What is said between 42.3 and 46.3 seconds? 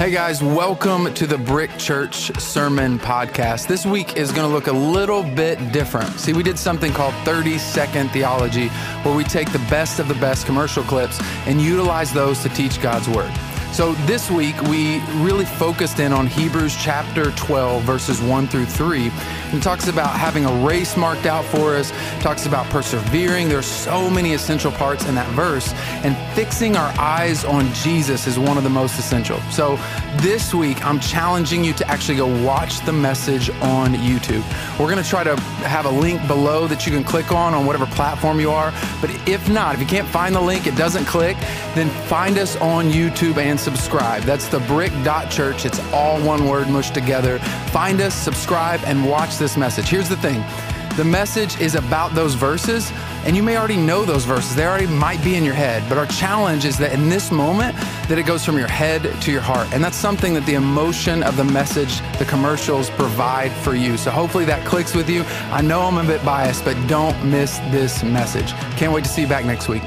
us on YouTube and subscribe. That's the brick.church. It's all